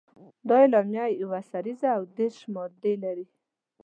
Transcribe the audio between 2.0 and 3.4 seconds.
دېرش مادې لري.